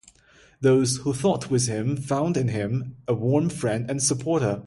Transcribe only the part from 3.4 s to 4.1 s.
friend and